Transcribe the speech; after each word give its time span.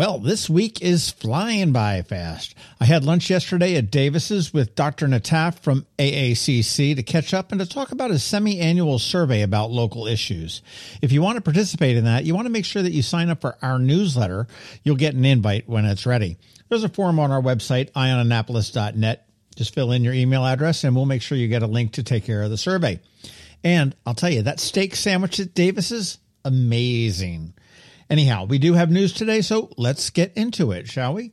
Well, 0.00 0.18
this 0.18 0.48
week 0.48 0.80
is 0.80 1.10
flying 1.10 1.72
by 1.72 2.00
fast. 2.00 2.54
I 2.80 2.86
had 2.86 3.04
lunch 3.04 3.28
yesterday 3.28 3.76
at 3.76 3.90
Davis's 3.90 4.50
with 4.50 4.74
Dr. 4.74 5.06
Nataf 5.06 5.58
from 5.58 5.84
AACC 5.98 6.96
to 6.96 7.02
catch 7.02 7.34
up 7.34 7.52
and 7.52 7.60
to 7.60 7.66
talk 7.66 7.92
about 7.92 8.10
a 8.10 8.18
semi-annual 8.18 8.98
survey 8.98 9.42
about 9.42 9.70
local 9.70 10.06
issues. 10.06 10.62
If 11.02 11.12
you 11.12 11.20
want 11.20 11.36
to 11.36 11.42
participate 11.42 11.98
in 11.98 12.04
that, 12.04 12.24
you 12.24 12.34
want 12.34 12.46
to 12.46 12.50
make 12.50 12.64
sure 12.64 12.80
that 12.80 12.92
you 12.92 13.02
sign 13.02 13.28
up 13.28 13.42
for 13.42 13.58
our 13.60 13.78
newsletter. 13.78 14.46
You'll 14.84 14.96
get 14.96 15.12
an 15.12 15.26
invite 15.26 15.68
when 15.68 15.84
it's 15.84 16.06
ready. 16.06 16.38
There's 16.70 16.82
a 16.82 16.88
form 16.88 17.20
on 17.20 17.30
our 17.30 17.42
website, 17.42 17.92
eyeonannapolis.net. 17.92 19.28
Just 19.54 19.74
fill 19.74 19.92
in 19.92 20.02
your 20.02 20.14
email 20.14 20.46
address 20.46 20.82
and 20.82 20.96
we'll 20.96 21.04
make 21.04 21.20
sure 21.20 21.36
you 21.36 21.46
get 21.46 21.62
a 21.62 21.66
link 21.66 21.92
to 21.92 22.02
take 22.02 22.24
care 22.24 22.42
of 22.42 22.48
the 22.48 22.56
survey. 22.56 23.00
And 23.62 23.94
I'll 24.06 24.14
tell 24.14 24.30
you, 24.30 24.40
that 24.44 24.60
steak 24.60 24.96
sandwich 24.96 25.38
at 25.40 25.52
Davis's, 25.52 26.16
amazing. 26.46 27.52
Anyhow, 28.10 28.44
we 28.44 28.58
do 28.58 28.74
have 28.74 28.90
news 28.90 29.12
today, 29.12 29.40
so 29.40 29.70
let's 29.76 30.10
get 30.10 30.36
into 30.36 30.72
it, 30.72 30.88
shall 30.88 31.14
we? 31.14 31.30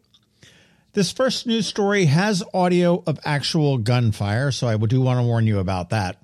This 0.94 1.12
first 1.12 1.48
news 1.48 1.66
story 1.66 2.06
has 2.06 2.44
audio 2.54 3.04
of 3.08 3.20
actual 3.26 3.80
gunfire, 3.80 4.52
so 4.52 4.68
I 4.68 4.78
do 4.78 5.02
want 5.02 5.20
to 5.20 5.26
warn 5.26 5.48
you 5.48 5.58
about 5.58 5.90
that. 5.90 6.22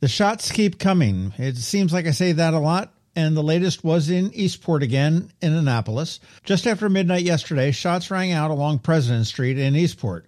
The 0.00 0.08
shots 0.08 0.52
keep 0.52 0.78
coming. 0.78 1.32
It 1.38 1.56
seems 1.56 1.94
like 1.94 2.06
I 2.06 2.10
say 2.10 2.32
that 2.32 2.52
a 2.52 2.58
lot, 2.58 2.92
and 3.14 3.34
the 3.34 3.42
latest 3.42 3.84
was 3.84 4.10
in 4.10 4.34
Eastport 4.34 4.82
again 4.82 5.32
in 5.40 5.54
Annapolis. 5.54 6.20
Just 6.44 6.66
after 6.66 6.90
midnight 6.90 7.24
yesterday, 7.24 7.70
shots 7.70 8.10
rang 8.10 8.32
out 8.32 8.50
along 8.50 8.80
President 8.80 9.26
Street 9.26 9.58
in 9.58 9.74
Eastport. 9.74 10.26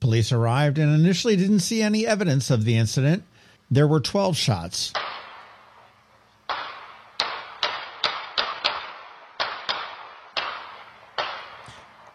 Police 0.00 0.32
arrived 0.32 0.78
and 0.78 0.94
initially 0.94 1.36
didn't 1.36 1.60
see 1.60 1.82
any 1.82 2.06
evidence 2.06 2.50
of 2.50 2.64
the 2.64 2.78
incident. 2.78 3.22
There 3.70 3.86
were 3.86 4.00
12 4.00 4.34
shots. 4.34 4.94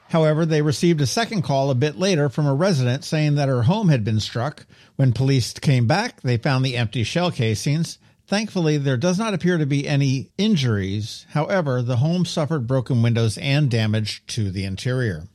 However, 0.09 0.45
they 0.45 0.61
received 0.61 1.01
a 1.01 1.07
second 1.07 1.41
call 1.41 1.69
a 1.69 1.75
bit 1.75 1.97
later 1.97 2.29
from 2.29 2.45
a 2.45 2.53
resident 2.53 3.03
saying 3.03 3.35
that 3.35 3.49
her 3.49 3.63
home 3.63 3.89
had 3.89 4.03
been 4.03 4.19
struck. 4.19 4.65
When 4.95 5.13
police 5.13 5.53
came 5.53 5.87
back, 5.87 6.21
they 6.21 6.37
found 6.37 6.63
the 6.63 6.77
empty 6.77 7.03
shell 7.03 7.31
casings. 7.31 7.97
Thankfully, 8.27 8.77
there 8.77 8.97
does 8.97 9.19
not 9.19 9.33
appear 9.33 9.57
to 9.57 9.65
be 9.65 9.87
any 9.87 10.31
injuries. 10.37 11.25
However, 11.29 11.81
the 11.81 11.97
home 11.97 12.25
suffered 12.25 12.65
broken 12.67 13.01
windows 13.01 13.37
and 13.37 13.69
damage 13.69 14.25
to 14.27 14.49
the 14.49 14.65
interior. 14.65 15.27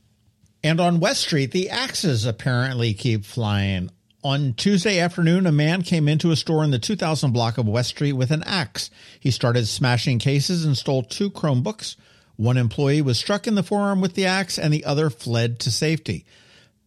And 0.63 0.79
on 0.79 0.99
West 0.99 1.21
Street, 1.21 1.51
the 1.51 1.69
axes 1.69 2.25
apparently 2.25 2.93
keep 2.93 3.25
flying. 3.25 3.89
On 4.23 4.53
Tuesday 4.53 4.99
afternoon, 4.99 5.47
a 5.47 5.51
man 5.51 5.81
came 5.81 6.07
into 6.07 6.31
a 6.31 6.35
store 6.35 6.63
in 6.63 6.69
the 6.69 6.77
2000 6.77 7.31
block 7.31 7.57
of 7.57 7.67
West 7.67 7.89
Street 7.89 8.13
with 8.13 8.29
an 8.29 8.43
axe. 8.43 8.91
He 9.19 9.31
started 9.31 9.67
smashing 9.67 10.19
cases 10.19 10.63
and 10.63 10.77
stole 10.77 11.01
two 11.01 11.31
Chromebooks. 11.31 11.95
One 12.41 12.57
employee 12.57 13.03
was 13.03 13.19
struck 13.19 13.45
in 13.45 13.53
the 13.53 13.61
forearm 13.61 14.01
with 14.01 14.15
the 14.15 14.25
axe 14.25 14.57
and 14.57 14.73
the 14.73 14.85
other 14.85 15.11
fled 15.11 15.59
to 15.59 15.69
safety. 15.69 16.25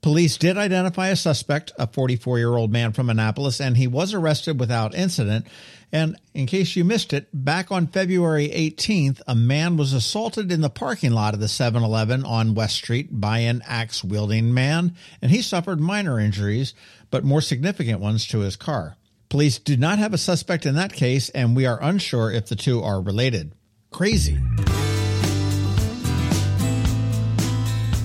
Police 0.02 0.36
did 0.36 0.58
identify 0.58 1.10
a 1.10 1.16
suspect, 1.16 1.70
a 1.78 1.86
44 1.86 2.38
year 2.38 2.56
old 2.56 2.72
man 2.72 2.92
from 2.92 3.08
Annapolis, 3.08 3.60
and 3.60 3.76
he 3.76 3.86
was 3.86 4.12
arrested 4.12 4.58
without 4.58 4.96
incident. 4.96 5.46
And 5.92 6.16
in 6.34 6.46
case 6.46 6.74
you 6.74 6.84
missed 6.84 7.12
it, 7.12 7.28
back 7.32 7.70
on 7.70 7.86
February 7.86 8.48
18th, 8.48 9.22
a 9.28 9.36
man 9.36 9.76
was 9.76 9.92
assaulted 9.92 10.50
in 10.50 10.60
the 10.60 10.68
parking 10.68 11.12
lot 11.12 11.34
of 11.34 11.40
the 11.40 11.46
7 11.46 11.84
Eleven 11.84 12.24
on 12.24 12.56
West 12.56 12.74
Street 12.74 13.20
by 13.20 13.38
an 13.38 13.62
axe 13.64 14.02
wielding 14.02 14.52
man, 14.52 14.96
and 15.22 15.30
he 15.30 15.40
suffered 15.40 15.78
minor 15.78 16.18
injuries, 16.18 16.74
but 17.12 17.22
more 17.22 17.40
significant 17.40 18.00
ones 18.00 18.26
to 18.26 18.40
his 18.40 18.56
car. 18.56 18.96
Police 19.28 19.60
do 19.60 19.76
not 19.76 20.00
have 20.00 20.12
a 20.12 20.18
suspect 20.18 20.66
in 20.66 20.74
that 20.74 20.92
case, 20.92 21.28
and 21.28 21.54
we 21.54 21.64
are 21.64 21.80
unsure 21.80 22.32
if 22.32 22.48
the 22.48 22.56
two 22.56 22.82
are 22.82 23.00
related. 23.00 23.52
Crazy. 23.92 24.40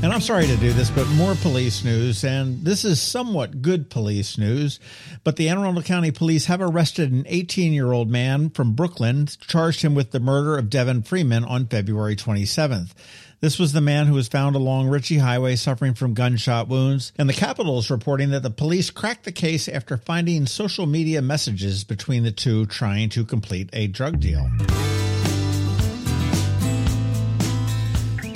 And 0.02 0.14
I'm 0.14 0.22
sorry 0.22 0.48
to 0.48 0.56
do 0.56 0.72
this, 0.72 0.90
but 0.90 1.06
more 1.10 1.36
police 1.36 1.84
news, 1.84 2.24
and 2.24 2.64
this 2.64 2.86
is 2.86 3.02
somewhat 3.02 3.62
good 3.62 3.90
police 3.90 4.38
news. 4.38 4.80
But 5.26 5.36
the 5.36 5.50
Anne 5.50 5.58
Arundel 5.58 5.84
County 5.84 6.12
Police 6.12 6.46
have 6.46 6.62
arrested 6.62 7.12
an 7.12 7.26
18 7.28 7.74
year 7.74 7.92
old 7.92 8.10
man 8.10 8.50
from 8.50 8.76
Brooklyn, 8.76 9.28
charged 9.28 9.82
him 9.82 9.96
with 9.96 10.12
the 10.12 10.22
murder 10.22 10.58
of 10.58 10.70
Devin 10.70 11.04
Freeman 11.04 11.44
on 11.44 11.68
February 11.68 12.16
27th. 12.16 12.94
This 13.42 13.60
was 13.60 13.74
the 13.74 13.82
man 13.82 14.08
who 14.08 14.14
was 14.14 14.30
found 14.30 14.56
along 14.56 14.88
Ritchie 14.88 15.18
Highway 15.18 15.58
suffering 15.58 15.94
from 15.94 16.14
gunshot 16.14 16.70
wounds, 16.70 17.12
and 17.18 17.28
the 17.28 17.34
Capitol 17.34 17.80
is 17.80 17.92
reporting 17.92 18.30
that 18.30 18.44
the 18.44 18.50
police 18.50 18.92
cracked 18.92 19.26
the 19.26 19.34
case 19.34 19.68
after 19.68 19.98
finding 19.98 20.46
social 20.46 20.86
media 20.86 21.22
messages 21.22 21.84
between 21.84 22.24
the 22.24 22.32
two 22.32 22.66
trying 22.68 23.10
to 23.10 23.26
complete 23.26 23.70
a 23.74 23.88
drug 23.88 24.22
deal. 24.22 24.50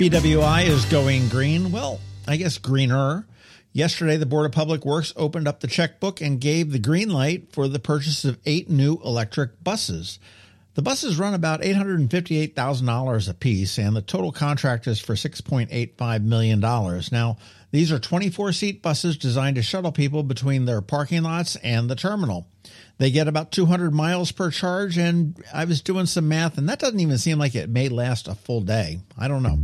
BWI 0.04 0.66
is 0.66 0.84
going 0.84 1.28
green. 1.28 1.72
Well, 1.72 1.98
I 2.28 2.36
guess 2.36 2.58
greener. 2.58 3.26
Yesterday, 3.72 4.18
the 4.18 4.26
Board 4.26 4.44
of 4.44 4.52
Public 4.52 4.84
Works 4.84 5.14
opened 5.16 5.48
up 5.48 5.60
the 5.60 5.66
checkbook 5.66 6.20
and 6.20 6.38
gave 6.38 6.72
the 6.72 6.78
green 6.78 7.08
light 7.08 7.54
for 7.54 7.68
the 7.68 7.78
purchase 7.78 8.22
of 8.26 8.38
eight 8.44 8.68
new 8.68 8.98
electric 9.02 9.64
buses. 9.64 10.18
The 10.74 10.82
buses 10.82 11.20
run 11.20 11.34
about 11.34 11.62
$858,000 11.62 13.28
a 13.28 13.34
piece, 13.34 13.78
and 13.78 13.94
the 13.94 14.02
total 14.02 14.32
contract 14.32 14.88
is 14.88 14.98
for 14.98 15.14
$6.85 15.14 16.24
million. 16.24 16.58
Now, 16.58 17.36
these 17.70 17.92
are 17.92 18.00
24 18.00 18.52
seat 18.52 18.82
buses 18.82 19.16
designed 19.16 19.54
to 19.54 19.62
shuttle 19.62 19.92
people 19.92 20.24
between 20.24 20.64
their 20.64 20.80
parking 20.80 21.22
lots 21.22 21.54
and 21.56 21.88
the 21.88 21.94
terminal. 21.94 22.48
They 22.98 23.12
get 23.12 23.28
about 23.28 23.52
200 23.52 23.94
miles 23.94 24.32
per 24.32 24.50
charge, 24.50 24.98
and 24.98 25.36
I 25.52 25.64
was 25.64 25.80
doing 25.80 26.06
some 26.06 26.26
math, 26.26 26.58
and 26.58 26.68
that 26.68 26.80
doesn't 26.80 26.98
even 26.98 27.18
seem 27.18 27.38
like 27.38 27.54
it 27.54 27.70
may 27.70 27.88
last 27.88 28.26
a 28.26 28.34
full 28.34 28.60
day. 28.60 28.98
I 29.16 29.28
don't 29.28 29.44
know. 29.44 29.58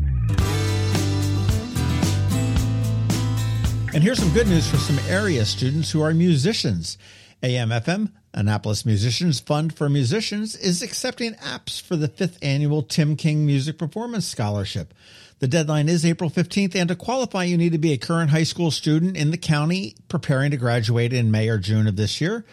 And 3.93 4.05
here's 4.05 4.21
some 4.21 4.33
good 4.33 4.47
news 4.47 4.71
for 4.71 4.77
some 4.77 5.01
area 5.09 5.45
students 5.45 5.91
who 5.91 6.01
are 6.03 6.15
musicians. 6.15 6.99
AMFM, 7.43 8.13
Annapolis 8.35 8.85
Musicians 8.85 9.41
Fund 9.41 9.75
for 9.75 9.89
Musicians, 9.89 10.55
is 10.57 10.83
accepting 10.83 11.33
apps 11.37 11.81
for 11.81 11.97
the 11.97 12.09
fifth 12.09 12.39
annual 12.43 12.83
Tim 12.83 13.17
King 13.17 13.47
Music 13.47 13.79
Performance 13.79 14.27
Scholarship. 14.27 14.93
The 15.39 15.49
deadline 15.49 15.89
is 15.89 16.05
April 16.05 16.29
15th, 16.29 16.75
and 16.75 16.89
to 16.91 16.97
qualify, 16.97 17.45
you 17.45 17.57
need 17.57 17.73
to 17.73 17.79
be 17.79 17.93
a 17.93 17.99
current 17.99 18.31
high 18.31 18.43
school 18.43 18.71
student 18.71 19.17
in 19.17 19.31
the 19.31 19.39
county 19.39 19.97
preparing 20.09 20.51
to 20.51 20.59
graduate 20.59 21.15
in 21.15 21.31
May 21.31 21.49
or 21.49 21.57
June 21.57 21.87
of 21.87 21.97
this 21.97 22.21
year. 22.21 22.45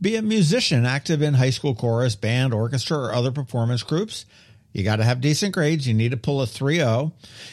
Be 0.00 0.16
a 0.16 0.22
musician 0.22 0.86
active 0.86 1.20
in 1.20 1.34
high 1.34 1.50
school 1.50 1.74
chorus, 1.74 2.16
band, 2.16 2.54
orchestra, 2.54 2.96
or 2.96 3.12
other 3.12 3.30
performance 3.30 3.82
groups. 3.82 4.24
You 4.72 4.84
got 4.84 4.96
to 4.96 5.04
have 5.04 5.20
decent 5.20 5.52
grades. 5.52 5.86
You 5.86 5.92
need 5.92 6.12
to 6.12 6.16
pull 6.16 6.40
a 6.40 6.46
3.0 6.46 7.12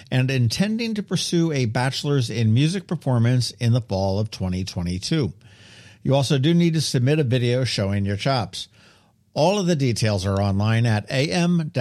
and 0.09 0.31
intending 0.31 0.93
to 0.93 1.03
pursue 1.03 1.51
a 1.51 1.65
bachelor's 1.65 2.29
in 2.29 2.53
music 2.53 2.87
performance 2.87 3.51
in 3.51 3.73
the 3.73 3.81
fall 3.81 4.19
of 4.19 4.31
2022. 4.31 5.33
You 6.07 6.15
also 6.15 6.37
do 6.37 6.53
need 6.53 6.73
to 6.75 6.79
submit 6.79 7.19
a 7.19 7.25
video 7.25 7.65
showing 7.65 8.05
your 8.05 8.15
chops. 8.15 8.69
All 9.33 9.59
of 9.59 9.65
the 9.65 9.75
details 9.75 10.25
are 10.25 10.41
online 10.41 10.85
at 10.85 11.11
am-fm.org. 11.11 11.75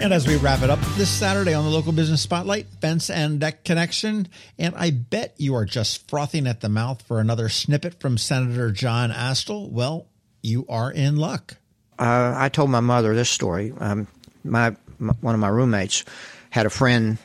And 0.00 0.14
as 0.14 0.26
we 0.26 0.36
wrap 0.36 0.62
it 0.62 0.70
up 0.70 0.78
this 0.96 1.10
Saturday 1.10 1.52
on 1.52 1.64
the 1.64 1.70
local 1.70 1.92
business 1.92 2.22
spotlight, 2.22 2.68
fence 2.80 3.10
and 3.10 3.38
deck 3.38 3.64
connection. 3.64 4.28
And 4.58 4.74
I 4.76 4.92
bet 4.92 5.34
you 5.36 5.54
are 5.54 5.66
just 5.66 6.08
frothing 6.08 6.46
at 6.46 6.62
the 6.62 6.70
mouth 6.70 7.02
for 7.02 7.20
another 7.20 7.50
snippet 7.50 8.00
from 8.00 8.16
Senator 8.16 8.70
John 8.70 9.10
Astle. 9.10 9.70
Well, 9.70 10.06
you 10.42 10.64
are 10.70 10.90
in 10.90 11.16
luck. 11.16 11.58
Uh, 11.98 12.32
I 12.34 12.48
told 12.48 12.70
my 12.70 12.80
mother 12.80 13.14
this 13.14 13.28
story. 13.28 13.74
Um, 13.78 14.06
my, 14.42 14.74
my, 14.98 15.12
one 15.20 15.34
of 15.34 15.40
my 15.40 15.48
roommates 15.48 16.06
had 16.50 16.66
a 16.66 16.70
friend 16.70 17.18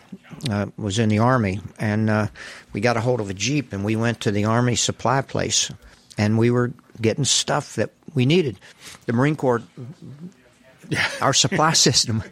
uh, 0.49 0.67
was 0.77 0.99
in 0.99 1.09
the 1.09 1.19
army, 1.19 1.59
and 1.79 2.09
uh, 2.09 2.27
we 2.73 2.81
got 2.81 2.97
a 2.97 3.01
hold 3.01 3.19
of 3.19 3.29
a 3.29 3.33
jeep, 3.33 3.73
and 3.73 3.83
we 3.83 3.95
went 3.95 4.21
to 4.21 4.31
the 4.31 4.45
army 4.45 4.75
supply 4.75 5.21
place, 5.21 5.71
and 6.17 6.37
we 6.37 6.51
were 6.51 6.73
getting 7.01 7.25
stuff 7.25 7.75
that 7.75 7.91
we 8.13 8.25
needed. 8.25 8.59
The 9.05 9.13
Marine 9.13 9.35
Corps 9.35 9.63
our 11.21 11.33
supply 11.33 11.73
system. 11.73 12.23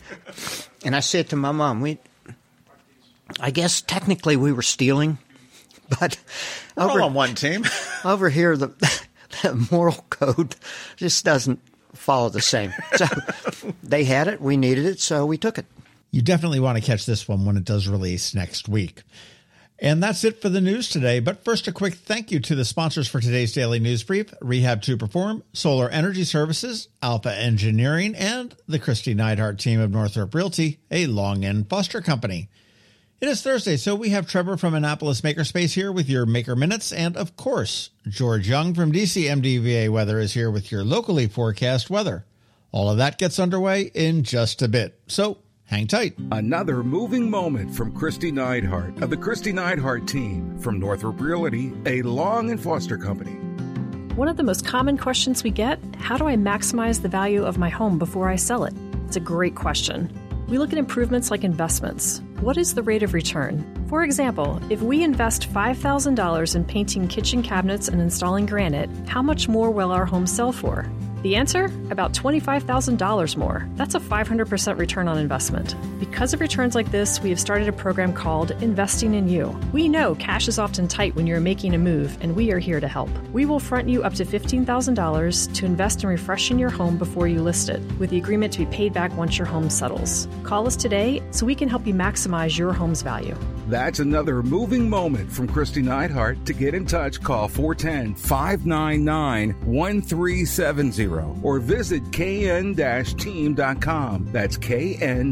And 0.83 0.95
I 0.95 0.99
said 0.99 1.29
to 1.29 1.35
my 1.35 1.51
mom, 1.51 1.81
"We, 1.81 1.99
I 3.39 3.51
guess 3.51 3.81
technically 3.81 4.35
we 4.35 4.51
were 4.51 4.61
stealing, 4.61 5.17
but 5.99 6.17
we're 6.75 6.83
over, 6.83 7.01
all 7.01 7.07
on 7.07 7.13
one 7.13 7.35
team. 7.35 7.65
over 8.05 8.29
here, 8.29 8.57
the, 8.57 8.67
the 9.41 9.67
moral 9.71 10.05
code 10.09 10.55
just 10.95 11.23
doesn't 11.25 11.59
follow 11.93 12.29
the 12.29 12.41
same. 12.41 12.73
So 12.95 13.05
they 13.83 14.03
had 14.03 14.27
it, 14.27 14.41
we 14.41 14.57
needed 14.57 14.85
it, 14.85 14.99
so 14.99 15.25
we 15.25 15.37
took 15.37 15.57
it." 15.57 15.65
You 16.11 16.21
definitely 16.21 16.59
want 16.59 16.77
to 16.77 16.83
catch 16.83 17.05
this 17.05 17.25
one 17.25 17.45
when 17.45 17.55
it 17.55 17.63
does 17.63 17.87
release 17.87 18.35
next 18.35 18.67
week. 18.67 19.03
And 19.79 20.03
that's 20.03 20.25
it 20.25 20.41
for 20.41 20.49
the 20.49 20.59
news 20.59 20.89
today. 20.89 21.21
But 21.21 21.45
first, 21.45 21.67
a 21.67 21.71
quick 21.71 21.95
thank 21.95 22.31
you 22.31 22.39
to 22.41 22.53
the 22.53 22.65
sponsors 22.65 23.07
for 23.07 23.21
today's 23.21 23.53
daily 23.53 23.79
news 23.79 24.03
brief 24.03 24.31
Rehab 24.41 24.81
to 24.83 24.97
Perform, 24.97 25.43
Solar 25.53 25.89
Energy 25.89 26.25
Services, 26.25 26.89
Alpha 27.01 27.33
Engineering, 27.33 28.13
and 28.13 28.53
the 28.67 28.77
Kristi 28.77 29.15
Neidhardt 29.15 29.57
team 29.57 29.79
of 29.79 29.89
Northrop 29.89 30.35
Realty, 30.35 30.79
a 30.91 31.07
Long 31.07 31.45
and 31.45 31.67
Foster 31.67 32.01
company. 32.01 32.49
It 33.21 33.29
is 33.29 33.41
Thursday, 33.41 33.77
so 33.77 33.95
we 33.95 34.09
have 34.09 34.27
Trevor 34.27 34.57
from 34.57 34.73
Annapolis 34.73 35.21
Makerspace 35.21 35.73
here 35.73 35.91
with 35.91 36.09
your 36.09 36.25
Maker 36.25 36.55
Minutes, 36.55 36.91
and 36.91 37.15
of 37.15 37.37
course, 37.37 37.91
George 38.07 38.49
Young 38.49 38.73
from 38.73 38.91
DC 38.91 39.23
MDVA 39.23 39.89
Weather 39.89 40.19
is 40.19 40.33
here 40.33 40.51
with 40.51 40.71
your 40.71 40.83
locally 40.83 41.27
forecast 41.27 41.89
weather. 41.89 42.25
All 42.71 42.89
of 42.89 42.97
that 42.97 43.17
gets 43.17 43.39
underway 43.39 43.91
in 43.93 44.23
just 44.23 44.61
a 44.61 44.67
bit, 44.67 44.99
so 45.07 45.37
hang 45.71 45.87
tight. 45.87 46.13
Another 46.33 46.83
moving 46.83 47.29
moment 47.29 47.73
from 47.73 47.93
Kristi 47.93 48.29
Neidhardt 48.29 49.01
of 49.01 49.09
the 49.09 49.15
Kristi 49.15 49.53
Neidhardt 49.53 50.05
team 50.05 50.59
from 50.59 50.79
Northrop 50.79 51.21
Realty, 51.21 51.71
a 51.85 52.01
Long 52.01 52.51
and 52.51 52.61
Foster 52.61 52.97
company. 52.97 53.31
One 54.15 54.27
of 54.27 54.35
the 54.35 54.43
most 54.43 54.65
common 54.65 54.97
questions 54.97 55.45
we 55.45 55.49
get 55.49 55.79
how 55.97 56.17
do 56.17 56.27
I 56.27 56.35
maximize 56.35 57.01
the 57.01 57.07
value 57.07 57.45
of 57.45 57.57
my 57.57 57.69
home 57.69 57.97
before 57.97 58.27
I 58.27 58.35
sell 58.35 58.65
it? 58.65 58.73
It's 59.07 59.15
a 59.15 59.21
great 59.21 59.55
question. 59.55 60.13
We 60.49 60.57
look 60.57 60.73
at 60.73 60.77
improvements 60.77 61.31
like 61.31 61.45
investments. 61.45 62.21
What 62.41 62.57
is 62.57 62.73
the 62.73 62.83
rate 62.83 63.03
of 63.03 63.13
return? 63.13 63.63
For 63.87 64.03
example, 64.03 64.59
if 64.69 64.81
we 64.81 65.03
invest 65.03 65.49
$5,000 65.53 66.55
in 66.55 66.65
painting 66.65 67.07
kitchen 67.07 67.41
cabinets 67.41 67.87
and 67.87 68.01
installing 68.01 68.45
granite, 68.45 68.89
how 69.07 69.21
much 69.21 69.47
more 69.47 69.71
will 69.71 69.91
our 69.91 70.05
home 70.05 70.27
sell 70.27 70.51
for? 70.51 70.85
The 71.21 71.35
answer? 71.35 71.65
About 71.91 72.13
$25,000 72.13 73.37
more. 73.37 73.69
That's 73.75 73.93
a 73.93 73.99
500% 73.99 74.79
return 74.79 75.07
on 75.07 75.19
investment. 75.19 75.75
Because 75.99 76.33
of 76.33 76.41
returns 76.41 76.73
like 76.73 76.89
this, 76.89 77.21
we 77.21 77.29
have 77.29 77.39
started 77.39 77.67
a 77.67 77.71
program 77.71 78.11
called 78.11 78.51
Investing 78.63 79.13
in 79.13 79.29
You. 79.29 79.55
We 79.71 79.87
know 79.87 80.15
cash 80.15 80.47
is 80.47 80.57
often 80.57 80.87
tight 80.87 81.13
when 81.13 81.27
you're 81.27 81.39
making 81.39 81.75
a 81.75 81.77
move, 81.77 82.17
and 82.21 82.35
we 82.35 82.51
are 82.51 82.57
here 82.57 82.79
to 82.79 82.87
help. 82.87 83.09
We 83.33 83.45
will 83.45 83.59
front 83.59 83.87
you 83.87 84.01
up 84.01 84.15
to 84.15 84.25
$15,000 84.25 85.53
to 85.53 85.65
invest 85.65 86.01
in 86.01 86.09
refreshing 86.09 86.57
your 86.57 86.71
home 86.71 86.97
before 86.97 87.27
you 87.27 87.43
list 87.43 87.69
it, 87.69 87.81
with 87.99 88.09
the 88.09 88.17
agreement 88.17 88.53
to 88.53 88.65
be 88.65 88.65
paid 88.65 88.91
back 88.91 89.15
once 89.15 89.37
your 89.37 89.47
home 89.47 89.69
settles. 89.69 90.27
Call 90.41 90.65
us 90.65 90.75
today 90.75 91.21
so 91.29 91.45
we 91.45 91.53
can 91.53 91.69
help 91.69 91.85
you 91.85 91.93
maximize 91.93 92.57
your 92.57 92.73
home's 92.73 93.03
value. 93.03 93.37
That's 93.67 93.99
another 93.99 94.41
moving 94.43 94.89
moment 94.89 95.31
from 95.31 95.47
Kristi 95.47 95.83
Neidhardt. 95.83 96.45
To 96.45 96.53
get 96.53 96.73
in 96.73 96.85
touch, 96.85 97.21
call 97.21 97.47
410 97.47 98.15
599 98.15 99.51
1370 99.65 101.07
or 101.43 101.59
visit 101.59 102.11
kn-team.com. 102.11 102.75
That's 104.31 104.57
kn-team.com. 104.57 105.31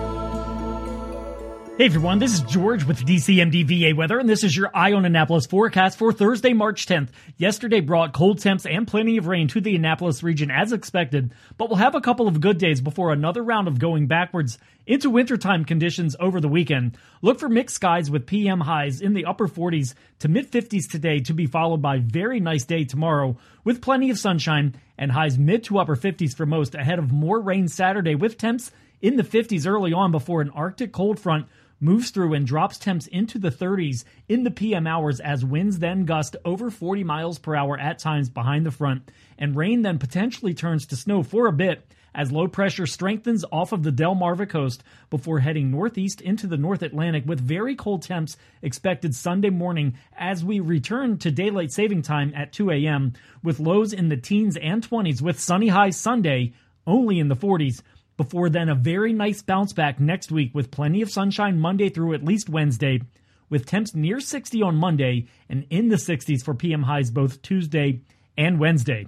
Hey 1.77 1.85
everyone, 1.85 2.19
this 2.19 2.33
is 2.33 2.41
George 2.41 2.83
with 2.83 3.05
DCMDVA 3.05 3.95
Weather, 3.95 4.19
and 4.19 4.27
this 4.27 4.43
is 4.43 4.55
your 4.55 4.69
Eye 4.75 4.91
on 4.91 5.05
Annapolis 5.05 5.45
forecast 5.45 5.97
for 5.97 6.11
Thursday, 6.11 6.51
March 6.51 6.85
10th. 6.85 7.07
Yesterday 7.37 7.79
brought 7.79 8.13
cold 8.13 8.39
temps 8.39 8.65
and 8.65 8.85
plenty 8.85 9.15
of 9.15 9.25
rain 9.25 9.47
to 9.47 9.61
the 9.61 9.77
Annapolis 9.77 10.21
region 10.21 10.51
as 10.51 10.73
expected, 10.73 11.33
but 11.57 11.69
we'll 11.69 11.77
have 11.77 11.95
a 11.95 12.01
couple 12.01 12.27
of 12.27 12.41
good 12.41 12.57
days 12.57 12.81
before 12.81 13.13
another 13.13 13.41
round 13.41 13.69
of 13.69 13.79
going 13.79 14.05
backwards 14.05 14.59
into 14.85 15.09
wintertime 15.09 15.63
conditions 15.63 16.15
over 16.19 16.41
the 16.41 16.49
weekend. 16.49 16.97
Look 17.21 17.39
for 17.39 17.47
mixed 17.47 17.77
skies 17.77 18.11
with 18.11 18.27
PM 18.27 18.59
highs 18.59 18.99
in 18.99 19.13
the 19.13 19.25
upper 19.25 19.47
40s 19.47 19.93
to 20.19 20.27
mid 20.27 20.51
50s 20.51 20.91
today 20.91 21.21
to 21.21 21.33
be 21.33 21.47
followed 21.47 21.81
by 21.81 21.99
very 21.99 22.41
nice 22.41 22.65
day 22.65 22.83
tomorrow 22.83 23.37
with 23.63 23.81
plenty 23.81 24.09
of 24.09 24.19
sunshine 24.19 24.75
and 24.97 25.13
highs 25.13 25.39
mid 25.39 25.63
to 25.63 25.79
upper 25.79 25.95
50s 25.95 26.35
for 26.35 26.45
most 26.45 26.75
ahead 26.75 26.99
of 26.99 27.13
more 27.13 27.39
rain 27.39 27.69
Saturday 27.69 28.13
with 28.13 28.37
temps 28.37 28.71
in 29.01 29.15
the 29.15 29.23
50s 29.23 29.65
early 29.65 29.93
on 29.93 30.11
before 30.11 30.41
an 30.41 30.51
Arctic 30.51 30.91
cold 30.91 31.19
front 31.19 31.47
moves 31.81 32.11
through 32.11 32.33
and 32.33 32.47
drops 32.47 32.77
temps 32.77 33.07
into 33.07 33.37
the 33.37 33.51
30s 33.51 34.05
in 34.29 34.43
the 34.43 34.51
PM 34.51 34.87
hours 34.87 35.19
as 35.19 35.43
winds 35.43 35.79
then 35.79 36.05
gust 36.05 36.37
over 36.45 36.69
40 36.69 37.03
miles 37.03 37.39
per 37.39 37.55
hour 37.55 37.77
at 37.77 37.99
times 37.99 38.29
behind 38.29 38.65
the 38.65 38.71
front, 38.71 39.11
and 39.37 39.57
rain 39.57 39.81
then 39.81 39.99
potentially 39.99 40.53
turns 40.53 40.85
to 40.85 40.95
snow 40.95 41.23
for 41.23 41.47
a 41.47 41.51
bit 41.51 41.85
as 42.13 42.31
low 42.31 42.47
pressure 42.47 42.85
strengthens 42.85 43.45
off 43.51 43.71
of 43.71 43.83
the 43.83 43.91
Delmarva 43.91 44.47
coast 44.47 44.83
before 45.09 45.39
heading 45.39 45.71
northeast 45.71 46.21
into 46.21 46.47
the 46.47 46.57
North 46.57 46.81
Atlantic 46.81 47.23
with 47.25 47.39
very 47.39 47.75
cold 47.75 48.03
temps 48.03 48.37
expected 48.61 49.15
Sunday 49.15 49.49
morning 49.49 49.95
as 50.17 50.43
we 50.43 50.59
return 50.59 51.17
to 51.19 51.31
daylight 51.31 51.71
saving 51.71 52.01
time 52.01 52.33
at 52.35 52.51
2 52.53 52.71
a.m. 52.71 53.13
with 53.43 53.59
lows 53.59 53.93
in 53.93 54.09
the 54.09 54.17
teens 54.17 54.57
and 54.57 54.87
20s 54.87 55.21
with 55.21 55.39
sunny 55.39 55.69
highs 55.69 55.97
Sunday 55.97 56.53
only 56.85 57.19
in 57.19 57.27
the 57.27 57.35
40s 57.35 57.81
before 58.21 58.51
then 58.51 58.69
a 58.69 58.75
very 58.75 59.13
nice 59.13 59.41
bounce 59.41 59.73
back 59.73 59.99
next 59.99 60.31
week 60.31 60.53
with 60.53 60.69
plenty 60.69 61.01
of 61.01 61.09
sunshine 61.09 61.57
Monday 61.57 61.89
through 61.89 62.13
at 62.13 62.23
least 62.23 62.49
Wednesday, 62.49 63.01
with 63.49 63.65
temps 63.65 63.95
near 63.95 64.19
60 64.19 64.61
on 64.61 64.75
Monday 64.75 65.25
and 65.49 65.65
in 65.71 65.89
the 65.89 65.95
60s 65.95 66.45
for 66.45 66.53
PM 66.53 66.83
highs 66.83 67.09
both 67.09 67.41
Tuesday 67.41 68.01
and 68.37 68.59
Wednesday. 68.59 69.07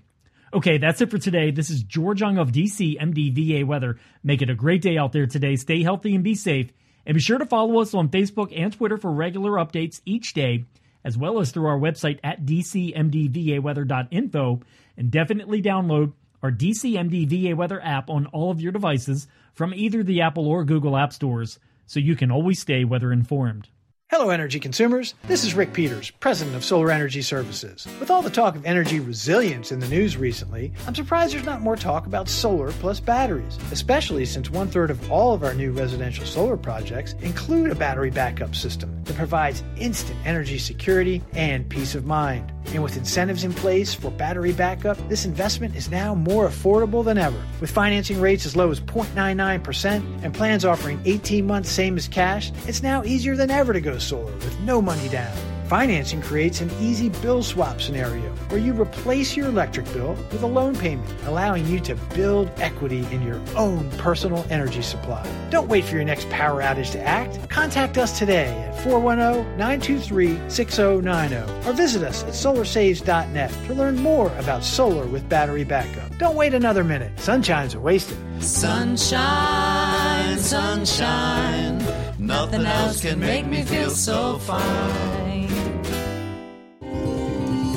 Okay, 0.51 0.79
that's 0.79 0.99
it 0.99 1.11
for 1.11 1.19
today. 1.19 1.51
This 1.51 1.69
is 1.69 1.83
George 1.83 2.21
Young 2.21 2.39
of 2.39 2.51
DC 2.51 2.99
MDVA 2.99 3.67
Weather. 3.67 3.99
Make 4.23 4.41
it 4.41 4.49
a 4.49 4.55
great 4.55 4.81
day 4.81 4.97
out 4.97 5.11
there 5.11 5.27
today. 5.27 5.57
Stay 5.57 5.83
healthy 5.83 6.15
and 6.15 6.23
be 6.23 6.33
safe. 6.33 6.71
And 7.05 7.13
be 7.13 7.21
sure 7.21 7.37
to 7.37 7.45
follow 7.45 7.81
us 7.81 7.93
on 7.93 8.09
Facebook 8.09 8.51
and 8.55 8.73
Twitter 8.73 8.97
for 8.97 9.11
regular 9.11 9.51
updates 9.51 10.01
each 10.07 10.33
day, 10.33 10.65
as 11.05 11.19
well 11.19 11.39
as 11.39 11.51
through 11.51 11.67
our 11.67 11.77
website 11.77 12.17
at 12.23 12.47
dcmdvaweather.info. 12.47 14.61
And 14.97 15.11
definitely 15.11 15.61
download 15.61 16.13
our 16.43 16.51
DCMD 16.51 17.25
VA 17.25 17.55
Weather 17.55 17.81
app 17.81 18.09
on 18.09 18.27
all 18.27 18.51
of 18.51 18.59
your 18.59 18.73
devices 18.73 19.27
from 19.53 19.73
either 19.73 20.03
the 20.03 20.21
Apple 20.21 20.45
or 20.47 20.65
Google 20.65 20.97
App 20.97 21.13
Stores 21.13 21.57
so 21.85 21.99
you 21.99 22.15
can 22.15 22.31
always 22.31 22.59
stay 22.59 22.83
weather 22.83 23.13
informed. 23.13 23.69
Hello, 24.09 24.29
energy 24.29 24.59
consumers. 24.59 25.15
This 25.25 25.43
is 25.43 25.55
Rick 25.55 25.73
Peters, 25.73 26.11
president 26.11 26.55
of 26.55 26.63
Solar 26.63 26.91
Energy 26.91 27.23
Services. 27.23 27.87
With 27.99 28.11
all 28.11 28.21
the 28.21 28.29
talk 28.29 28.55
of 28.55 28.63
energy 28.63 28.99
resilience 28.99 29.71
in 29.71 29.79
the 29.79 29.87
news 29.87 30.17
recently, 30.17 30.71
I'm 30.85 30.93
surprised 30.93 31.33
there's 31.33 31.45
not 31.45 31.61
more 31.61 31.75
talk 31.75 32.05
about 32.05 32.29
solar 32.29 32.71
plus 32.73 32.99
batteries, 32.99 33.57
especially 33.71 34.25
since 34.25 34.51
one 34.51 34.67
third 34.67 34.91
of 34.91 35.11
all 35.11 35.33
of 35.33 35.43
our 35.43 35.55
new 35.55 35.71
residential 35.71 36.25
solar 36.25 36.57
projects 36.57 37.13
include 37.21 37.71
a 37.71 37.75
battery 37.75 38.11
backup 38.11 38.53
system 38.53 39.03
that 39.05 39.15
provides 39.15 39.63
instant 39.77 40.19
energy 40.25 40.59
security 40.59 41.23
and 41.33 41.67
peace 41.67 41.95
of 41.95 42.05
mind. 42.05 42.51
And 42.73 42.81
with 42.81 42.97
incentives 42.97 43.43
in 43.43 43.53
place 43.53 43.93
for 43.93 44.09
battery 44.09 44.51
backup, 44.51 44.97
this 45.07 45.25
investment 45.25 45.75
is 45.75 45.91
now 45.91 46.15
more 46.15 46.47
affordable 46.47 47.05
than 47.05 47.17
ever. 47.17 47.39
With 47.61 47.69
financing 47.69 48.19
rates 48.19 48.45
as 48.45 48.55
low 48.55 48.71
as 48.71 48.79
0.99% 48.79 50.23
and 50.23 50.33
plans 50.33 50.65
offering 50.65 50.99
18 51.05 51.45
months 51.45 51.69
same 51.69 51.97
as 51.97 52.07
cash, 52.07 52.51
it's 52.67 52.81
now 52.81 53.03
easier 53.03 53.35
than 53.35 53.51
ever 53.51 53.73
to 53.73 53.81
go 53.81 53.97
solar 53.99 54.33
with 54.33 54.59
no 54.61 54.81
money 54.81 55.07
down. 55.09 55.52
Financing 55.67 56.21
creates 56.21 56.61
an 56.61 56.69
easy 56.79 57.09
bill 57.09 57.41
swap 57.41 57.81
scenario 57.81 58.29
where 58.49 58.59
you 58.59 58.73
replace 58.73 59.35
your 59.35 59.47
electric 59.47 59.85
bill 59.93 60.11
with 60.31 60.43
a 60.43 60.47
loan 60.47 60.75
payment, 60.75 61.09
allowing 61.25 61.65
you 61.67 61.79
to 61.79 61.95
build 62.15 62.51
equity 62.57 63.05
in 63.11 63.21
your 63.21 63.39
own 63.55 63.89
personal 63.91 64.45
energy 64.49 64.81
supply. 64.81 65.25
Don't 65.49 65.69
wait 65.69 65.85
for 65.85 65.95
your 65.95 66.03
next 66.03 66.29
power 66.29 66.61
outage 66.61 66.91
to 66.91 67.01
act. 67.01 67.49
Contact 67.49 67.97
us 67.97 68.19
today 68.19 68.47
at 68.63 68.83
410 68.83 69.57
923 69.57 70.49
6090 70.49 71.69
or 71.69 71.73
visit 71.73 72.03
us 72.03 72.23
at 72.23 72.33
solarsaves.net 72.33 73.51
to 73.67 73.73
learn 73.73 73.95
more 73.97 74.35
about 74.37 74.63
solar 74.63 75.05
with 75.05 75.27
battery 75.29 75.63
backup. 75.63 76.17
Don't 76.17 76.35
wait 76.35 76.53
another 76.53 76.83
minute. 76.83 77.17
Sunshine's 77.19 77.73
are 77.73 77.79
wasted. 77.79 78.17
Sunshine, 78.41 80.37
sunshine 80.37 81.82
Nothing 82.23 82.65
else 82.65 83.01
can 83.01 83.19
make 83.19 83.45
me 83.45 83.63
feel 83.63 83.89
so 83.89 84.37
fine. 84.37 85.49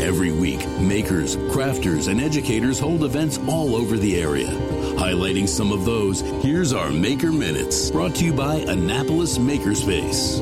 Every 0.01 0.31
week, 0.31 0.65
makers, 0.79 1.35
crafters, 1.51 2.07
and 2.07 2.21
educators 2.21 2.79
hold 2.79 3.03
events 3.03 3.41
all 3.49 3.75
over 3.75 3.97
the 3.97 4.21
area. 4.21 4.47
Highlighting 4.97 5.49
some 5.49 5.73
of 5.73 5.85
those, 5.85 6.21
here's 6.45 6.73
our 6.73 6.91
Maker 6.91 7.33
Minutes, 7.33 7.91
brought 7.91 8.15
to 8.15 8.25
you 8.25 8.33
by 8.33 8.59
Annapolis 8.59 9.37
Makerspace. 9.37 10.39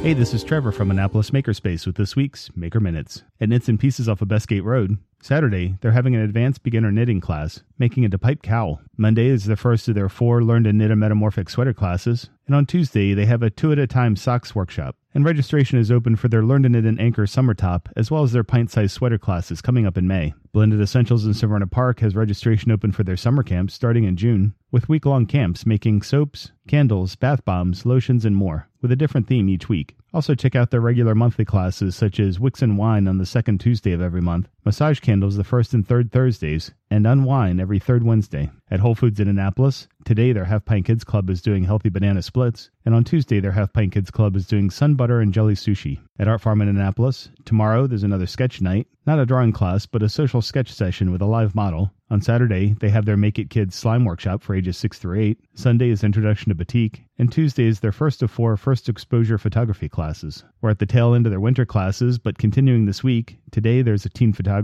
Hey, 0.00 0.14
this 0.14 0.32
is 0.32 0.42
Trevor 0.42 0.72
from 0.72 0.90
Annapolis 0.90 1.32
Makerspace 1.32 1.86
with 1.86 1.96
this 1.96 2.16
week's 2.16 2.48
Maker 2.56 2.80
Minutes. 2.80 3.22
At 3.38 3.50
Knits 3.50 3.68
and 3.68 3.78
Pieces 3.78 4.08
off 4.08 4.22
of 4.22 4.28
Bestgate 4.28 4.64
Road, 4.64 4.96
Saturday, 5.26 5.76
they're 5.80 5.90
having 5.90 6.14
an 6.14 6.20
advanced 6.20 6.62
beginner 6.62 6.92
knitting 6.92 7.20
class, 7.20 7.60
making 7.80 8.04
a 8.04 8.16
pipe 8.16 8.42
cowl. 8.42 8.80
Monday 8.96 9.26
is 9.26 9.46
the 9.46 9.56
first 9.56 9.88
of 9.88 9.96
their 9.96 10.08
four 10.08 10.44
Learn 10.44 10.62
to 10.62 10.72
Knit 10.72 10.92
a 10.92 10.94
Metamorphic 10.94 11.50
sweater 11.50 11.74
classes, 11.74 12.30
and 12.46 12.54
on 12.54 12.64
Tuesday, 12.64 13.12
they 13.12 13.26
have 13.26 13.42
a 13.42 13.50
two 13.50 13.72
at 13.72 13.78
a 13.80 13.88
time 13.88 14.14
socks 14.14 14.54
workshop. 14.54 14.94
And 15.14 15.24
registration 15.24 15.80
is 15.80 15.90
open 15.90 16.14
for 16.14 16.28
their 16.28 16.44
Learn 16.44 16.62
to 16.62 16.68
Knit 16.68 16.84
an 16.84 17.00
Anchor 17.00 17.26
summer 17.26 17.54
top, 17.54 17.88
as 17.96 18.08
well 18.08 18.22
as 18.22 18.30
their 18.30 18.44
pint 18.44 18.70
sized 18.70 18.92
sweater 18.92 19.18
classes 19.18 19.60
coming 19.60 19.84
up 19.84 19.98
in 19.98 20.06
May. 20.06 20.32
Blended 20.52 20.80
Essentials 20.80 21.26
in 21.26 21.32
Severna 21.32 21.68
Park 21.68 21.98
has 22.00 22.14
registration 22.14 22.70
open 22.70 22.92
for 22.92 23.02
their 23.02 23.16
summer 23.16 23.42
camps 23.42 23.74
starting 23.74 24.04
in 24.04 24.16
June, 24.16 24.54
with 24.70 24.88
week 24.88 25.06
long 25.06 25.26
camps 25.26 25.66
making 25.66 26.02
soaps, 26.02 26.52
candles, 26.68 27.16
bath 27.16 27.44
bombs, 27.44 27.84
lotions, 27.84 28.24
and 28.24 28.36
more, 28.36 28.68
with 28.80 28.92
a 28.92 28.96
different 28.96 29.26
theme 29.26 29.48
each 29.48 29.68
week. 29.68 29.96
Also, 30.14 30.36
check 30.36 30.54
out 30.54 30.70
their 30.70 30.80
regular 30.80 31.16
monthly 31.16 31.44
classes 31.44 31.96
such 31.96 32.20
as 32.20 32.38
Wicks 32.38 32.62
and 32.62 32.78
Wine 32.78 33.08
on 33.08 33.18
the 33.18 33.26
second 33.26 33.58
Tuesday 33.58 33.92
of 33.92 34.00
every 34.00 34.20
month, 34.20 34.48
Massage 34.66 34.98
Candles 34.98 35.36
the 35.36 35.44
first 35.44 35.74
and 35.74 35.86
third 35.86 36.10
Thursdays, 36.10 36.72
and 36.90 37.06
unwind 37.06 37.60
every 37.60 37.78
third 37.78 38.02
Wednesday. 38.02 38.50
At 38.68 38.80
Whole 38.80 38.96
Foods 38.96 39.20
in 39.20 39.28
Annapolis, 39.28 39.86
today 40.04 40.32
their 40.32 40.46
Half 40.46 40.64
Pint 40.64 40.86
Kids 40.86 41.04
Club 41.04 41.30
is 41.30 41.40
doing 41.40 41.62
healthy 41.62 41.88
banana 41.88 42.20
splits, 42.20 42.70
and 42.84 42.92
on 42.92 43.04
Tuesday 43.04 43.38
their 43.38 43.52
Half 43.52 43.72
Pint 43.72 43.92
Kids 43.92 44.10
Club 44.10 44.34
is 44.34 44.48
doing 44.48 44.70
sun 44.70 44.96
butter 44.96 45.20
and 45.20 45.32
jelly 45.32 45.54
sushi. 45.54 46.00
At 46.18 46.26
Art 46.26 46.40
Farm 46.40 46.60
in 46.62 46.68
Annapolis, 46.68 47.30
tomorrow 47.44 47.86
there's 47.86 48.02
another 48.02 48.26
sketch 48.26 48.60
night, 48.60 48.88
not 49.06 49.20
a 49.20 49.26
drawing 49.26 49.52
class, 49.52 49.86
but 49.86 50.02
a 50.02 50.08
social 50.08 50.42
sketch 50.42 50.72
session 50.72 51.12
with 51.12 51.22
a 51.22 51.26
live 51.26 51.54
model. 51.54 51.92
On 52.08 52.20
Saturday, 52.20 52.74
they 52.80 52.88
have 52.88 53.04
their 53.04 53.16
Make 53.16 53.38
It 53.38 53.50
Kids 53.50 53.74
slime 53.74 54.04
workshop 54.04 54.42
for 54.42 54.54
ages 54.54 54.76
6 54.78 54.98
through 54.98 55.20
8. 55.20 55.38
Sunday 55.54 55.90
is 55.90 56.04
Introduction 56.04 56.50
to 56.50 56.54
Batik. 56.54 57.02
And 57.18 57.32
Tuesday 57.32 57.66
is 57.66 57.80
their 57.80 57.92
first 57.92 58.22
of 58.22 58.30
four 58.30 58.56
first 58.56 58.88
exposure 58.88 59.38
photography 59.38 59.88
classes. 59.88 60.44
We're 60.60 60.70
at 60.70 60.78
the 60.78 60.86
tail 60.86 61.14
end 61.14 61.26
of 61.26 61.30
their 61.30 61.40
winter 61.40 61.66
classes, 61.66 62.18
but 62.18 62.38
continuing 62.38 62.86
this 62.86 63.02
week, 63.02 63.38
today 63.50 63.82
there's 63.82 64.04
a 64.04 64.08
teen 64.10 64.32
photography, 64.32 64.55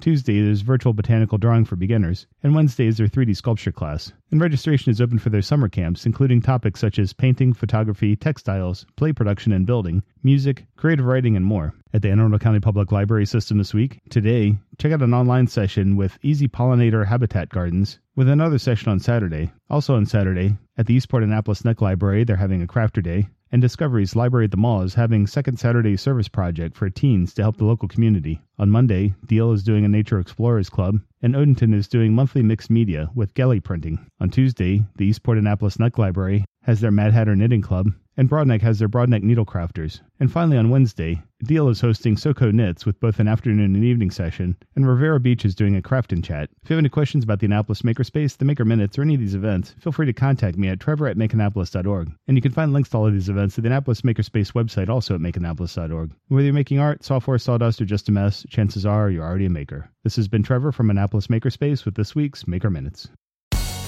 Tuesday 0.00 0.42
there's 0.42 0.60
virtual 0.60 0.92
botanical 0.92 1.38
drawing 1.38 1.64
for 1.64 1.76
beginners, 1.76 2.26
and 2.42 2.54
Wednesday 2.54 2.86
is 2.86 2.96
their 2.96 3.06
3D 3.06 3.36
sculpture 3.36 3.72
class. 3.72 4.12
And 4.30 4.40
registration 4.40 4.90
is 4.90 5.00
open 5.00 5.18
for 5.18 5.30
their 5.30 5.42
summer 5.42 5.68
camps, 5.68 6.06
including 6.06 6.40
topics 6.40 6.80
such 6.80 6.98
as 6.98 7.12
painting, 7.12 7.52
photography, 7.52 8.16
textiles, 8.16 8.86
play 8.96 9.12
production 9.12 9.52
and 9.52 9.66
building, 9.66 10.02
music, 10.22 10.66
creative 10.76 11.04
writing, 11.04 11.36
and 11.36 11.44
more. 11.44 11.74
At 11.92 12.02
the 12.02 12.10
Anne 12.10 12.20
Arundel 12.20 12.38
County 12.38 12.60
Public 12.60 12.90
Library 12.90 13.26
System 13.26 13.58
this 13.58 13.74
week, 13.74 14.00
today, 14.08 14.56
check 14.78 14.92
out 14.92 15.02
an 15.02 15.12
online 15.12 15.46
session 15.46 15.96
with 15.96 16.18
Easy 16.22 16.48
Pollinator 16.48 17.06
Habitat 17.06 17.50
Gardens, 17.50 17.98
with 18.16 18.28
another 18.28 18.58
session 18.58 18.90
on 18.90 18.98
Saturday. 18.98 19.52
Also 19.68 19.94
on 19.96 20.06
Saturday, 20.06 20.56
at 20.78 20.86
the 20.86 20.94
Eastport 20.94 21.22
Annapolis 21.22 21.64
Neck 21.64 21.80
Library, 21.80 22.24
they're 22.24 22.36
having 22.36 22.62
a 22.62 22.66
crafter 22.66 23.02
day. 23.02 23.28
And 23.54 23.60
Discoveries 23.60 24.16
Library 24.16 24.46
at 24.46 24.50
the 24.50 24.56
Mall 24.56 24.80
is 24.80 24.94
having 24.94 25.26
Second 25.26 25.58
Saturday 25.58 25.94
Service 25.98 26.26
Project 26.26 26.74
for 26.74 26.88
teens 26.88 27.34
to 27.34 27.42
help 27.42 27.58
the 27.58 27.66
local 27.66 27.86
community. 27.86 28.40
On 28.58 28.70
Monday, 28.70 29.12
Deal 29.26 29.52
is 29.52 29.62
doing 29.62 29.84
a 29.84 29.88
Nature 29.88 30.18
Explorers 30.18 30.70
Club, 30.70 31.00
and 31.20 31.34
Odenton 31.34 31.74
is 31.74 31.86
doing 31.86 32.14
monthly 32.14 32.42
mixed 32.42 32.70
media 32.70 33.10
with 33.14 33.34
Gelli 33.34 33.60
printing. 33.60 34.10
On 34.20 34.30
Tuesday, 34.30 34.82
the 34.96 35.04
Eastport 35.04 35.36
Annapolis 35.36 35.78
Neck 35.78 35.98
Library 35.98 36.46
has 36.62 36.80
their 36.80 36.90
Mad 36.90 37.12
Hatter 37.12 37.36
Knitting 37.36 37.60
Club, 37.60 37.88
and 38.16 38.28
Broadneck 38.28 38.60
has 38.62 38.78
their 38.78 38.88
Broadneck 38.88 39.22
Needle 39.22 39.46
Crafters. 39.46 40.00
And 40.20 40.30
finally, 40.30 40.56
on 40.56 40.70
Wednesday, 40.70 41.22
Deal 41.44 41.68
is 41.68 41.80
hosting 41.80 42.14
SoCo 42.14 42.52
Knits 42.52 42.86
with 42.86 43.00
both 43.00 43.18
an 43.18 43.26
afternoon 43.26 43.74
and 43.74 43.84
evening 43.84 44.10
session, 44.10 44.56
and 44.76 44.86
Riviera 44.86 45.18
Beach 45.18 45.44
is 45.44 45.54
doing 45.54 45.74
a 45.74 45.82
craft 45.82 46.12
and 46.12 46.22
chat. 46.22 46.50
If 46.62 46.70
you 46.70 46.74
have 46.76 46.82
any 46.82 46.88
questions 46.88 47.24
about 47.24 47.40
the 47.40 47.46
Annapolis 47.46 47.82
Makerspace, 47.82 48.36
the 48.36 48.44
Maker 48.44 48.64
Minutes, 48.64 48.98
or 48.98 49.02
any 49.02 49.14
of 49.14 49.20
these 49.20 49.34
events, 49.34 49.74
feel 49.80 49.92
free 49.92 50.06
to 50.06 50.12
contact 50.12 50.56
me 50.56 50.68
at 50.68 50.78
trevor 50.78 51.08
at 51.08 51.16
makeannapolis.org. 51.16 52.12
And 52.28 52.36
you 52.36 52.42
can 52.42 52.52
find 52.52 52.72
links 52.72 52.90
to 52.90 52.98
all 52.98 53.06
of 53.06 53.12
these 53.12 53.28
events 53.28 53.58
at 53.58 53.62
the 53.62 53.68
Annapolis 53.68 54.02
Makerspace 54.02 54.52
website, 54.52 54.88
also 54.88 55.14
at 55.14 55.20
makeannapolis.org. 55.20 56.12
Whether 56.28 56.44
you're 56.44 56.54
making 56.54 56.78
art, 56.78 57.04
software, 57.04 57.38
sawdust, 57.38 57.80
or 57.80 57.84
just 57.84 58.08
a 58.08 58.12
mess, 58.12 58.46
chances 58.48 58.86
are 58.86 59.10
you're 59.10 59.24
already 59.24 59.46
a 59.46 59.50
maker. 59.50 59.90
This 60.04 60.16
has 60.16 60.28
been 60.28 60.42
Trevor 60.42 60.70
from 60.70 60.90
Annapolis 60.90 61.26
Makerspace 61.26 61.84
with 61.84 61.94
this 61.94 62.14
week's 62.14 62.46
Maker 62.46 62.70
Minutes. 62.70 63.08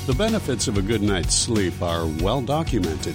The 0.06 0.14
benefits 0.14 0.68
of 0.68 0.76
a 0.76 0.82
good 0.82 1.02
night's 1.02 1.34
sleep 1.34 1.80
are 1.80 2.06
well 2.06 2.42
documented. 2.42 3.14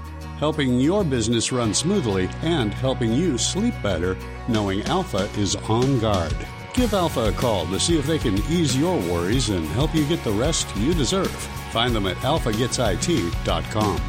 helping 0.41 0.79
your 0.79 1.03
business 1.03 1.51
run 1.51 1.71
smoothly 1.71 2.27
and 2.41 2.73
helping 2.73 3.13
you 3.13 3.37
sleep 3.37 3.75
better 3.83 4.17
knowing 4.47 4.81
Alpha 4.87 5.29
is 5.37 5.55
on 5.69 5.99
guard. 5.99 6.35
Give 6.73 6.91
Alpha 6.95 7.25
a 7.25 7.31
call 7.31 7.67
to 7.67 7.79
see 7.79 7.99
if 7.99 8.07
they 8.07 8.17
can 8.17 8.39
ease 8.49 8.75
your 8.75 8.97
worries 9.01 9.49
and 9.49 9.67
help 9.67 9.93
you 9.93 10.03
get 10.07 10.23
the 10.23 10.31
rest 10.31 10.67
you 10.77 10.95
deserve. 10.95 11.29
Find 11.71 11.95
them 11.95 12.07
at 12.07 12.17
alphagetsit.com. 12.17 14.01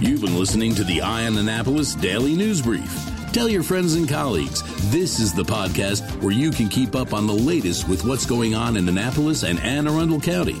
You've 0.00 0.22
been 0.22 0.36
listening 0.36 0.74
to 0.74 0.84
the 0.84 1.00
Eye 1.00 1.26
on 1.28 1.38
Annapolis 1.38 1.94
Daily 1.94 2.34
News 2.34 2.60
Brief. 2.60 2.92
Tell 3.32 3.48
your 3.48 3.62
friends 3.62 3.94
and 3.94 4.08
colleagues 4.08 4.62
this 4.90 5.20
is 5.20 5.32
the 5.32 5.44
podcast 5.44 6.02
where 6.20 6.32
you 6.32 6.50
can 6.50 6.68
keep 6.68 6.96
up 6.96 7.12
on 7.12 7.28
the 7.28 7.32
latest 7.32 7.88
with 7.88 8.04
what's 8.04 8.26
going 8.26 8.56
on 8.56 8.76
in 8.76 8.88
Annapolis 8.88 9.44
and 9.44 9.60
Anne 9.60 9.86
Arundel 9.86 10.20
County. 10.20 10.60